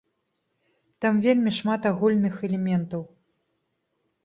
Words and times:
Там 1.05 1.19
вельмі 1.25 1.51
шмат 1.59 1.81
агульных 1.91 2.35
элементаў. 2.49 3.01